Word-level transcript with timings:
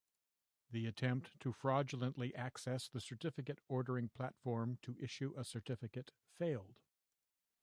The 0.71 0.87
attempt 0.87 1.39
to 1.41 1.51
fraudulently 1.53 2.33
access 2.33 2.87
the 2.89 2.99
certificate 2.99 3.59
ordering 3.67 4.09
platform 4.09 4.79
to 4.81 4.97
issue 4.99 5.31
a 5.37 5.43
certificate 5.43 6.09
failed. 6.39 6.79